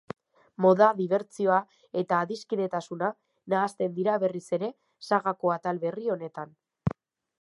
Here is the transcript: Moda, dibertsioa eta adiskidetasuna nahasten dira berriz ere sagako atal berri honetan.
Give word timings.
Moda, 0.63 0.85
dibertsioa 1.01 1.59
eta 2.01 2.21
adiskidetasuna 2.27 3.11
nahasten 3.55 3.95
dira 3.99 4.17
berriz 4.25 4.45
ere 4.59 4.71
sagako 5.11 5.57
atal 5.61 5.83
berri 5.85 6.11
honetan. 6.17 6.61